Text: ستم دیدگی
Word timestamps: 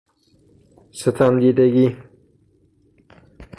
ستم 0.99 1.33
دیدگی 1.39 1.95